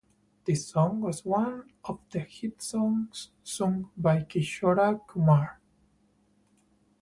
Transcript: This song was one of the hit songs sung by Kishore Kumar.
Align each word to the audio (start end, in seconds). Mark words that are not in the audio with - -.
This 0.45 0.65
song 0.67 1.01
was 1.01 1.23
one 1.23 1.71
of 1.85 1.99
the 2.09 2.21
hit 2.21 2.59
songs 2.63 3.29
sung 3.43 3.91
by 3.95 4.21
Kishore 4.23 4.99
Kumar. 5.05 5.59